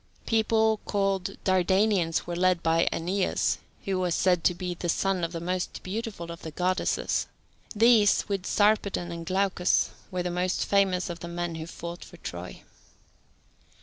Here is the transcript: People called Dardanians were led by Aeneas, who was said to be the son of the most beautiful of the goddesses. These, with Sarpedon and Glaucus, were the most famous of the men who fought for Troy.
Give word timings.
People 0.25 0.77
called 0.85 1.37
Dardanians 1.43 2.25
were 2.25 2.35
led 2.35 2.63
by 2.63 2.89
Aeneas, 2.91 3.59
who 3.85 3.99
was 3.99 4.15
said 4.15 4.43
to 4.45 4.55
be 4.55 4.73
the 4.73 4.89
son 4.89 5.23
of 5.23 5.31
the 5.31 5.39
most 5.39 5.83
beautiful 5.83 6.31
of 6.31 6.41
the 6.41 6.49
goddesses. 6.49 7.27
These, 7.75 8.27
with 8.27 8.47
Sarpedon 8.47 9.11
and 9.11 9.27
Glaucus, 9.27 9.91
were 10.09 10.23
the 10.23 10.31
most 10.31 10.65
famous 10.65 11.11
of 11.11 11.19
the 11.19 11.27
men 11.27 11.53
who 11.53 11.67
fought 11.67 12.03
for 12.03 12.17
Troy. 12.17 12.63